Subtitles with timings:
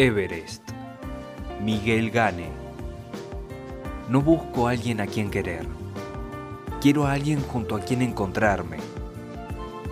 [0.00, 0.62] Everest.
[1.60, 2.50] Miguel Gane.
[4.08, 5.66] No busco a alguien a quien querer.
[6.80, 8.76] Quiero a alguien junto a quien encontrarme.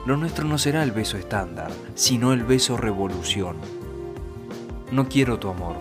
[0.06, 3.56] Lo nuestro no será el beso estándar, sino el beso revolución.
[4.92, 5.74] No quiero tu amor.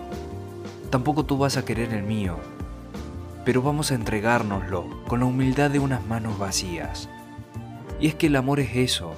[0.90, 2.36] Tampoco tú vas a querer el mío.
[3.44, 7.08] Pero vamos a entregárnoslo con la humildad de unas manos vacías.
[8.00, 9.14] Y es que el amor es eso,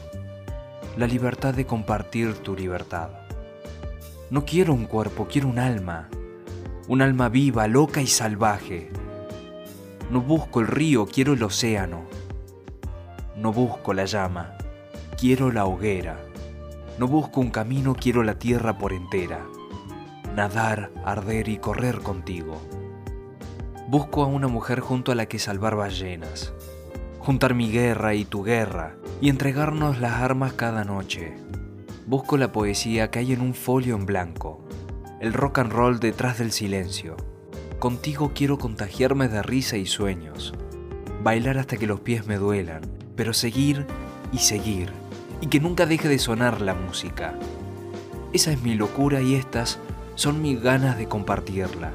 [0.98, 3.27] la libertad de compartir tu libertad.
[4.30, 6.10] No quiero un cuerpo, quiero un alma,
[6.86, 8.90] un alma viva, loca y salvaje.
[10.10, 12.02] No busco el río, quiero el océano.
[13.36, 14.52] No busco la llama,
[15.18, 16.20] quiero la hoguera.
[16.98, 19.46] No busco un camino, quiero la tierra por entera.
[20.36, 22.60] Nadar, arder y correr contigo.
[23.88, 26.52] Busco a una mujer junto a la que salvar ballenas.
[27.18, 31.47] Juntar mi guerra y tu guerra y entregarnos las armas cada noche
[32.08, 34.64] busco la poesía que hay en un folio en blanco,
[35.20, 37.18] el rock and roll detrás del silencio.
[37.78, 40.54] Contigo quiero contagiarme de risa y sueños,
[41.22, 42.80] bailar hasta que los pies me duelan,
[43.14, 43.84] pero seguir
[44.32, 44.90] y seguir,
[45.42, 47.34] y que nunca deje de sonar la música.
[48.32, 49.78] Esa es mi locura y estas
[50.14, 51.92] son mis ganas de compartirla.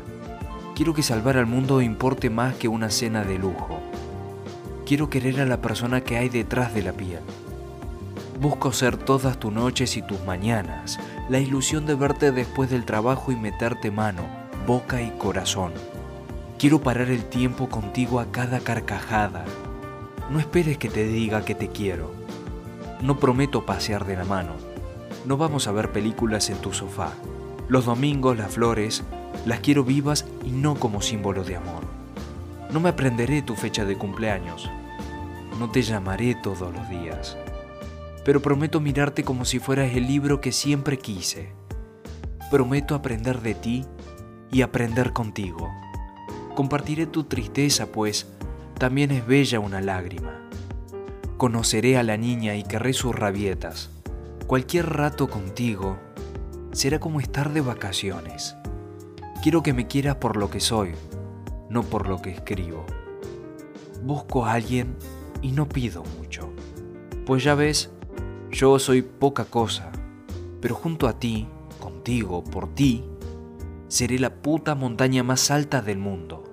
[0.76, 3.80] Quiero que salvar al mundo importe más que una cena de lujo.
[4.86, 7.22] Quiero querer a la persona que hay detrás de la piel
[8.40, 13.32] Busco ser todas tus noches y tus mañanas, la ilusión de verte después del trabajo
[13.32, 14.24] y meterte mano,
[14.66, 15.72] boca y corazón.
[16.58, 19.46] Quiero parar el tiempo contigo a cada carcajada.
[20.32, 22.12] No esperes que te diga que te quiero.
[23.02, 24.54] No prometo pasear de la mano.
[25.26, 27.14] No vamos a ver películas en tu sofá.
[27.70, 29.04] Los domingos las flores
[29.46, 31.84] las quiero vivas y no como símbolo de amor.
[32.72, 34.70] No me aprenderé tu fecha de cumpleaños.
[35.60, 37.38] No te llamaré todos los días
[38.24, 41.52] pero prometo mirarte como si fueras el libro que siempre quise.
[42.50, 43.86] Prometo aprender de ti
[44.52, 45.70] y aprender contigo.
[46.56, 48.28] Compartiré tu tristeza, pues
[48.78, 50.40] también es bella una lágrima.
[51.38, 53.90] Conoceré a la niña y querré sus rabietas.
[54.48, 55.98] Cualquier rato contigo
[56.74, 58.56] será como estar de vacaciones.
[59.42, 60.92] Quiero que me quieras por lo que soy,
[61.70, 62.86] no por lo que escribo.
[64.04, 64.96] Busco a alguien
[65.42, 66.54] y no pido mucho.
[67.26, 67.90] Pues ya ves,
[68.54, 69.92] yo soy poca cosa,
[70.62, 71.48] pero junto a ti,
[71.80, 73.04] contigo, por ti,
[73.88, 76.44] seré la puta montaña más alta del mundo.